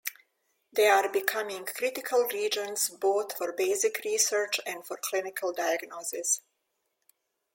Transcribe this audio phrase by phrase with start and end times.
[0.73, 6.41] They are becoming critical reagents both for basic research and for clinical diagnosis.